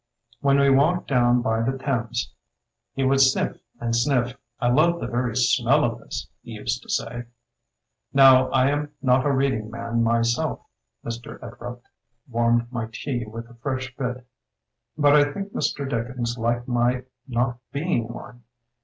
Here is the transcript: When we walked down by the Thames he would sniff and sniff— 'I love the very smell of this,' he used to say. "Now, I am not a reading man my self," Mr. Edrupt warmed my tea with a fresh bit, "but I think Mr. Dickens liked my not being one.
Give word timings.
When 0.39 0.59
we 0.59 0.71
walked 0.71 1.09
down 1.09 1.43
by 1.43 1.61
the 1.61 1.77
Thames 1.77 2.33
he 2.95 3.03
would 3.03 3.21
sniff 3.21 3.57
and 3.79 3.95
sniff— 3.95 4.33
'I 4.59 4.69
love 4.71 4.99
the 4.99 5.05
very 5.05 5.35
smell 5.37 5.83
of 5.83 5.99
this,' 5.99 6.27
he 6.41 6.53
used 6.53 6.81
to 6.81 6.89
say. 6.89 7.25
"Now, 8.11 8.49
I 8.49 8.71
am 8.71 8.93
not 9.03 9.27
a 9.27 9.31
reading 9.31 9.69
man 9.69 10.01
my 10.03 10.23
self," 10.23 10.61
Mr. 11.05 11.37
Edrupt 11.43 11.85
warmed 12.27 12.71
my 12.71 12.87
tea 12.91 13.27
with 13.27 13.47
a 13.47 13.53
fresh 13.53 13.95
bit, 13.95 14.25
"but 14.97 15.15
I 15.15 15.31
think 15.31 15.51
Mr. 15.53 15.87
Dickens 15.87 16.35
liked 16.35 16.67
my 16.67 17.03
not 17.27 17.59
being 17.71 18.07
one. 18.11 18.41